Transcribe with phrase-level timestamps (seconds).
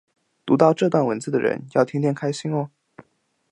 [0.47, 2.71] 读到这段文字的人要天天开心哦